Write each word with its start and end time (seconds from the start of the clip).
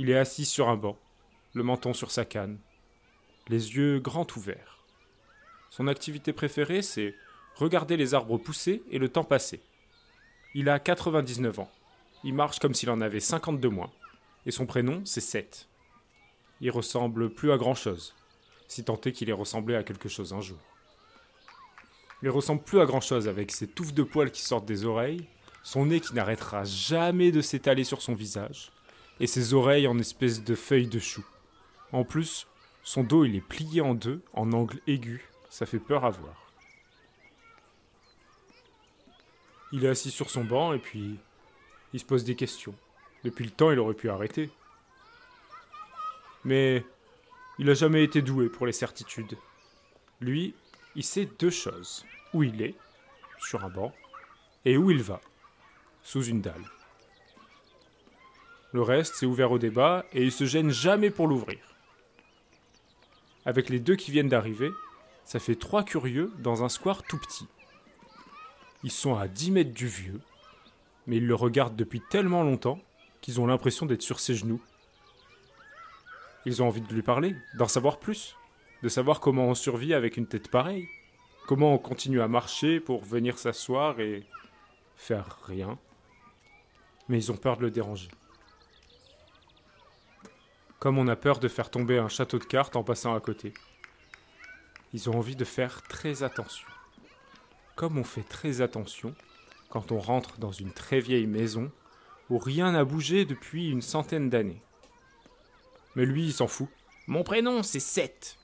Il 0.00 0.08
est 0.08 0.16
assis 0.16 0.46
sur 0.46 0.70
un 0.70 0.78
banc, 0.78 0.96
le 1.52 1.62
menton 1.62 1.92
sur 1.92 2.10
sa 2.10 2.24
canne, 2.24 2.58
les 3.48 3.76
yeux 3.76 4.00
grands 4.00 4.26
ouverts. 4.34 4.78
Son 5.68 5.88
activité 5.88 6.32
préférée, 6.32 6.80
c'est 6.80 7.14
regarder 7.54 7.98
les 7.98 8.14
arbres 8.14 8.38
pousser 8.38 8.82
et 8.90 8.98
le 8.98 9.10
temps 9.10 9.24
passer. 9.24 9.60
Il 10.54 10.70
a 10.70 10.78
99 10.78 11.58
ans. 11.58 11.70
Il 12.24 12.32
marche 12.32 12.60
comme 12.60 12.72
s'il 12.72 12.88
en 12.88 13.02
avait 13.02 13.20
52 13.20 13.68
moins. 13.68 13.90
Et 14.46 14.50
son 14.50 14.64
prénom, 14.64 15.02
c'est 15.04 15.20
Seth. 15.20 15.68
Il 16.62 16.70
ressemble 16.70 17.28
plus 17.28 17.52
à 17.52 17.58
grand 17.58 17.74
chose, 17.74 18.14
si 18.68 18.82
tant 18.82 18.98
est 19.02 19.12
qu'il 19.12 19.28
ait 19.28 19.34
ressemblé 19.34 19.74
à 19.74 19.82
quelque 19.82 20.08
chose 20.08 20.32
un 20.32 20.40
jour. 20.40 20.56
Il 22.22 22.30
ressemble 22.30 22.62
plus 22.62 22.80
à 22.80 22.86
grand 22.86 23.02
chose 23.02 23.28
avec 23.28 23.52
ses 23.52 23.68
touffes 23.68 23.92
de 23.92 24.02
poils 24.02 24.30
qui 24.30 24.40
sortent 24.40 24.64
des 24.64 24.86
oreilles, 24.86 25.26
son 25.62 25.84
nez 25.84 26.00
qui 26.00 26.14
n'arrêtera 26.14 26.64
jamais 26.64 27.32
de 27.32 27.42
s'étaler 27.42 27.84
sur 27.84 28.00
son 28.00 28.14
visage, 28.14 28.72
et 29.20 29.26
ses 29.26 29.54
oreilles 29.54 29.86
en 29.86 29.98
espèce 29.98 30.42
de 30.42 30.54
feuilles 30.54 30.88
de 30.88 30.98
chou. 30.98 31.24
En 31.92 32.04
plus, 32.04 32.46
son 32.82 33.04
dos 33.04 33.24
il 33.24 33.36
est 33.36 33.40
plié 33.40 33.80
en 33.80 33.94
deux, 33.94 34.22
en 34.32 34.52
angle 34.52 34.80
aigu, 34.86 35.28
ça 35.50 35.66
fait 35.66 35.78
peur 35.78 36.04
à 36.04 36.10
voir. 36.10 36.50
Il 39.72 39.84
est 39.84 39.88
assis 39.88 40.10
sur 40.10 40.30
son 40.30 40.42
banc 40.42 40.72
et 40.72 40.78
puis 40.78 41.18
il 41.92 42.00
se 42.00 42.04
pose 42.04 42.24
des 42.24 42.34
questions. 42.34 42.74
Depuis 43.22 43.44
le 43.44 43.50
temps, 43.50 43.70
il 43.70 43.78
aurait 43.78 43.94
pu 43.94 44.08
arrêter. 44.08 44.50
Mais 46.44 46.84
il 47.58 47.66
n'a 47.66 47.74
jamais 47.74 48.02
été 48.02 48.22
doué 48.22 48.48
pour 48.48 48.66
les 48.66 48.72
certitudes. 48.72 49.36
Lui, 50.20 50.54
il 50.96 51.04
sait 51.04 51.28
deux 51.38 51.50
choses. 51.50 52.04
Où 52.32 52.44
il 52.44 52.62
est, 52.62 52.76
sur 53.40 53.64
un 53.64 53.68
banc, 53.68 53.92
et 54.64 54.76
où 54.76 54.90
il 54.92 55.02
va, 55.02 55.20
sous 56.02 56.24
une 56.24 56.40
dalle. 56.40 56.64
Le 58.72 58.82
reste, 58.82 59.14
c'est 59.16 59.26
ouvert 59.26 59.50
au 59.50 59.58
débat 59.58 60.04
et 60.12 60.22
il 60.22 60.30
se 60.30 60.44
gêne 60.44 60.70
jamais 60.70 61.10
pour 61.10 61.26
l'ouvrir. 61.26 61.58
Avec 63.44 63.68
les 63.68 63.80
deux 63.80 63.96
qui 63.96 64.12
viennent 64.12 64.28
d'arriver, 64.28 64.70
ça 65.24 65.40
fait 65.40 65.56
trois 65.56 65.82
curieux 65.82 66.32
dans 66.38 66.62
un 66.62 66.68
square 66.68 67.02
tout 67.02 67.18
petit. 67.18 67.48
Ils 68.84 68.92
sont 68.92 69.16
à 69.16 69.28
10 69.28 69.50
mètres 69.50 69.74
du 69.74 69.88
vieux, 69.88 70.20
mais 71.06 71.16
ils 71.16 71.26
le 71.26 71.34
regardent 71.34 71.76
depuis 71.76 72.00
tellement 72.10 72.42
longtemps 72.42 72.80
qu'ils 73.20 73.40
ont 73.40 73.46
l'impression 73.46 73.86
d'être 73.86 74.02
sur 74.02 74.20
ses 74.20 74.34
genoux. 74.34 74.60
Ils 76.46 76.62
ont 76.62 76.68
envie 76.68 76.80
de 76.80 76.94
lui 76.94 77.02
parler, 77.02 77.34
d'en 77.58 77.68
savoir 77.68 77.98
plus, 77.98 78.36
de 78.82 78.88
savoir 78.88 79.20
comment 79.20 79.46
on 79.46 79.54
survit 79.54 79.94
avec 79.94 80.16
une 80.16 80.26
tête 80.26 80.48
pareille, 80.48 80.88
comment 81.46 81.74
on 81.74 81.78
continue 81.78 82.20
à 82.20 82.28
marcher 82.28 82.80
pour 82.80 83.04
venir 83.04 83.38
s'asseoir 83.38 84.00
et 84.00 84.24
faire 84.96 85.38
rien. 85.44 85.78
Mais 87.08 87.18
ils 87.18 87.32
ont 87.32 87.36
peur 87.36 87.56
de 87.56 87.62
le 87.62 87.70
déranger. 87.70 88.08
Comme 90.80 90.96
on 90.96 91.08
a 91.08 91.16
peur 91.16 91.40
de 91.40 91.48
faire 91.48 91.70
tomber 91.70 91.98
un 91.98 92.08
château 92.08 92.38
de 92.38 92.44
cartes 92.44 92.74
en 92.74 92.82
passant 92.82 93.14
à 93.14 93.20
côté. 93.20 93.52
Ils 94.94 95.10
ont 95.10 95.18
envie 95.18 95.36
de 95.36 95.44
faire 95.44 95.82
très 95.82 96.22
attention. 96.22 96.66
Comme 97.76 97.98
on 97.98 98.04
fait 98.04 98.26
très 98.26 98.62
attention 98.62 99.14
quand 99.68 99.92
on 99.92 99.98
rentre 99.98 100.38
dans 100.38 100.52
une 100.52 100.72
très 100.72 101.00
vieille 101.00 101.26
maison 101.26 101.70
où 102.30 102.38
rien 102.38 102.72
n'a 102.72 102.84
bougé 102.84 103.26
depuis 103.26 103.68
une 103.68 103.82
centaine 103.82 104.30
d'années. 104.30 104.62
Mais 105.96 106.06
lui, 106.06 106.24
il 106.24 106.32
s'en 106.32 106.48
fout. 106.48 106.68
Mon 107.06 107.24
prénom, 107.24 107.62
c'est 107.62 107.78
Seth. 107.78 108.38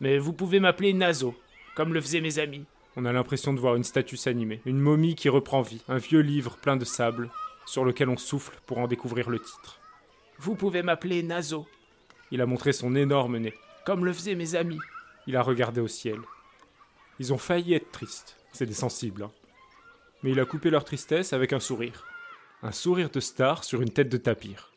Mais 0.00 0.18
vous 0.18 0.32
pouvez 0.32 0.58
m'appeler 0.58 0.92
Nazo, 0.92 1.36
comme 1.76 1.94
le 1.94 2.00
faisaient 2.00 2.20
mes 2.20 2.40
amis. 2.40 2.64
On 2.96 3.04
a 3.04 3.12
l'impression 3.12 3.52
de 3.52 3.60
voir 3.60 3.76
une 3.76 3.84
statue 3.84 4.16
s'animer, 4.16 4.60
une 4.66 4.80
momie 4.80 5.14
qui 5.14 5.28
reprend 5.28 5.62
vie, 5.62 5.82
un 5.88 5.98
vieux 5.98 6.20
livre 6.20 6.56
plein 6.56 6.76
de 6.76 6.84
sable, 6.84 7.30
sur 7.64 7.84
lequel 7.84 8.08
on 8.08 8.16
souffle 8.16 8.58
pour 8.66 8.78
en 8.78 8.88
découvrir 8.88 9.30
le 9.30 9.38
titre. 9.38 9.78
Vous 10.38 10.54
pouvez 10.54 10.82
m'appeler 10.82 11.22
Nazo, 11.22 11.66
Il 12.30 12.40
a 12.40 12.46
montré 12.46 12.72
son 12.72 12.94
énorme 12.94 13.38
nez. 13.38 13.54
comme 13.84 14.04
le 14.04 14.12
faisaient 14.12 14.34
mes 14.34 14.54
amis. 14.54 14.78
Il 15.26 15.36
a 15.36 15.42
regardé 15.42 15.80
au 15.80 15.88
ciel. 15.88 16.18
Ils 17.18 17.32
ont 17.32 17.38
failli 17.38 17.74
être 17.74 17.90
tristes, 17.92 18.36
c'est 18.52 18.66
des 18.66 18.74
sensibles. 18.74 19.22
hein. 19.24 19.32
Mais 20.22 20.32
il 20.32 20.40
a 20.40 20.44
coupé 20.44 20.70
leur 20.70 20.84
tristesse 20.84 21.32
avec 21.32 21.52
un 21.52 21.60
sourire. 21.60 22.04
Un 22.62 22.72
sourire 22.72 23.10
de 23.10 23.20
star 23.20 23.64
sur 23.64 23.80
une 23.82 23.90
tête 23.90 24.08
de 24.08 24.16
tapir. 24.16 24.72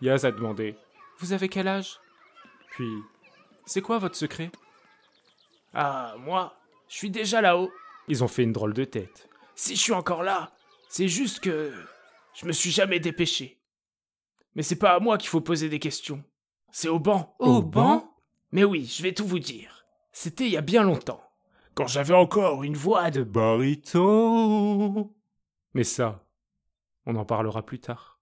Yaz 0.00 0.24
a 0.24 0.30
demandé 0.32 0.76
Vous 1.18 1.32
avez 1.32 1.48
quel 1.48 1.66
âge? 1.68 1.98
Puis 2.70 2.88
C'est 3.66 3.80
quoi 3.82 3.98
votre 3.98 4.16
secret? 4.16 4.50
Ah, 5.72 6.14
moi, 6.18 6.56
je 6.88 6.96
suis 6.96 7.10
déjà 7.10 7.40
là-haut. 7.40 7.70
Ils 8.08 8.22
ont 8.22 8.28
fait 8.28 8.42
une 8.42 8.52
drôle 8.52 8.74
de 8.74 8.84
tête. 8.84 9.28
Si 9.54 9.76
je 9.76 9.80
suis 9.80 9.92
encore 9.92 10.22
là, 10.22 10.52
c'est 10.88 11.08
juste 11.08 11.40
que 11.40 11.72
je 12.34 12.46
me 12.46 12.52
suis 12.52 12.70
jamais 12.70 13.00
dépêché. 13.00 13.58
Mais 14.54 14.62
c'est 14.62 14.78
pas 14.78 14.94
à 14.94 15.00
moi 15.00 15.18
qu'il 15.18 15.28
faut 15.28 15.40
poser 15.40 15.68
des 15.68 15.78
questions. 15.78 16.22
C'est 16.70 16.88
au 16.88 16.98
banc. 16.98 17.34
Au 17.38 17.62
banc? 17.62 18.14
Mais 18.52 18.64
oui, 18.64 18.84
je 18.86 19.02
vais 19.02 19.12
tout 19.12 19.26
vous 19.26 19.38
dire. 19.38 19.84
C'était 20.12 20.46
il 20.46 20.52
y 20.52 20.56
a 20.56 20.62
bien 20.62 20.82
longtemps. 20.82 21.22
Quand 21.74 21.88
j'avais 21.88 22.14
encore 22.14 22.62
une 22.62 22.76
voix 22.76 23.10
de 23.10 23.24
Bariton 23.24 25.12
Mais 25.74 25.82
ça, 25.82 26.24
on 27.04 27.16
en 27.16 27.24
parlera 27.24 27.64
plus 27.64 27.80
tard. 27.80 28.13